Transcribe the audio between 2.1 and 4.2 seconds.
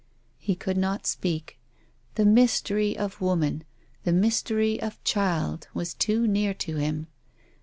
The mystery of woman, the